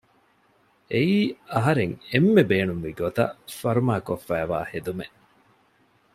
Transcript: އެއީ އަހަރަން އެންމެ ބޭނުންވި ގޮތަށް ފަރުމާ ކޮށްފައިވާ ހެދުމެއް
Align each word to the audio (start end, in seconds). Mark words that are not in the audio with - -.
އެއީ 0.91 1.17
އަހަރަން 1.53 1.95
އެންމެ 2.11 2.43
ބޭނުންވި 2.49 2.91
ގޮތަށް 3.01 3.35
ފަރުމާ 3.59 3.95
ކޮށްފައިވާ 4.07 4.57
ހެދުމެއް 4.71 5.17